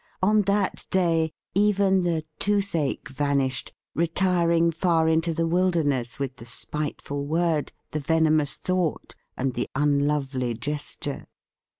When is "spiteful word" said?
6.47-7.71